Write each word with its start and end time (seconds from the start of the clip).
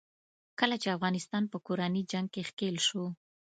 کله 0.59 0.75
چې 0.81 0.93
افغانستان 0.95 1.43
په 1.51 1.57
کورني 1.65 2.01
جنګ 2.11 2.27
کې 2.33 2.41
ښکېل 2.49 2.77
شو. 2.87 3.03